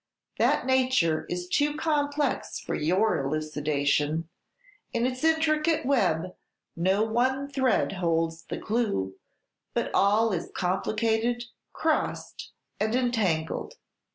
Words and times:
That 0.39 0.65
nature 0.65 1.27
is 1.29 1.47
too 1.47 1.75
complex 1.77 2.59
for 2.59 2.73
your 2.73 3.19
elucidation; 3.19 4.29
in 4.93 5.05
its 5.05 5.23
intricate 5.23 5.85
web 5.85 6.35
no 6.75 7.03
one 7.03 7.47
thread 7.47 7.91
holds 7.91 8.41
the 8.45 8.57
clew, 8.57 9.13
but 9.75 9.91
all 9.93 10.31
is 10.33 10.49
complicated, 10.55 11.43
crossed, 11.71 12.49
and 12.79 12.95
entangled. 12.95 13.75